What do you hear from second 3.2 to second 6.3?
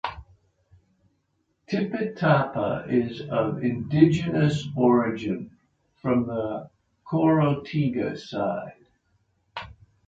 of indigenous origin, from